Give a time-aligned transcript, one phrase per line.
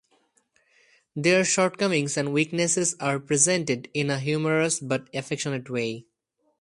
[1.15, 6.07] Their shortcomings and weaknesses are presented in a humorous but affectionate way.